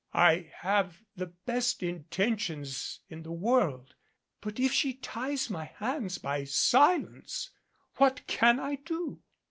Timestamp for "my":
5.51-5.65